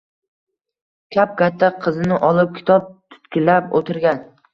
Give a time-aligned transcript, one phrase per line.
[1.15, 4.25] Kap-katta qizini olib, kitob titkilab oʻtirgan